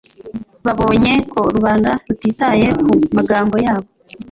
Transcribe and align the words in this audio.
Babonye 0.65 1.13
ko 1.31 1.39
rubanda 1.55 1.91
rutitaye 2.07 2.67
ku 2.83 2.91
magambo 3.17 3.55
yabo, 3.65 3.87